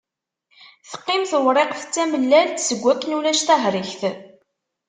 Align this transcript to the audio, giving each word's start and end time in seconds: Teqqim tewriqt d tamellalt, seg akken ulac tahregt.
Teqqim 0.89 1.23
tewriqt 1.31 1.81
d 1.85 1.91
tamellalt, 1.93 2.57
seg 2.67 2.81
akken 2.91 3.15
ulac 3.17 3.39
tahregt. 3.47 4.01